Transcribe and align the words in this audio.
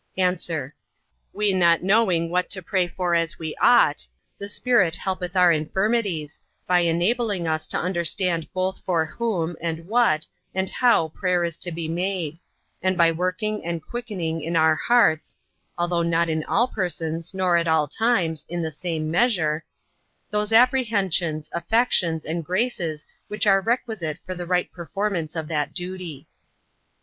A. 0.17 0.37
We 1.31 1.53
not 1.53 1.83
knowing 1.83 2.31
what 2.31 2.49
to 2.49 2.63
pray 2.63 2.87
for 2.87 3.13
as 3.13 3.37
we 3.37 3.55
ought, 3.57 4.07
the 4.39 4.49
Spirit 4.49 4.95
helpeth 4.95 5.35
our 5.35 5.51
infirmities, 5.51 6.39
by 6.65 6.79
enabling 6.79 7.47
us 7.47 7.67
to 7.67 7.77
understand 7.77 8.51
both 8.51 8.79
for 8.83 9.05
whom, 9.05 9.55
and 9.61 9.85
what, 9.85 10.25
and 10.55 10.71
how 10.71 11.09
prayer 11.09 11.43
is 11.43 11.55
to 11.57 11.71
be 11.71 11.87
made; 11.87 12.39
and 12.81 12.97
by 12.97 13.11
working 13.11 13.63
and 13.63 13.83
quickening 13.85 14.41
in 14.41 14.55
our 14.55 14.73
hearts 14.75 15.37
(although 15.77 16.01
not 16.01 16.29
in 16.29 16.43
all 16.45 16.67
persons, 16.67 17.35
nor 17.35 17.55
at 17.55 17.67
all 17.67 17.87
times, 17.87 18.43
in 18.49 18.63
the 18.63 18.71
same 18.71 19.11
measure) 19.11 19.63
those 20.31 20.51
apprehensions, 20.51 21.47
affections, 21.53 22.25
and 22.25 22.43
graces 22.43 23.05
which 23.27 23.45
are 23.45 23.61
requisite 23.61 24.17
for 24.25 24.33
the 24.33 24.47
right 24.47 24.71
performance 24.71 25.35
of 25.35 25.47
that 25.47 25.75
duty. 25.75 26.27